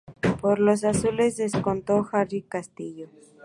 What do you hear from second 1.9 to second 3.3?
Harry Castillo.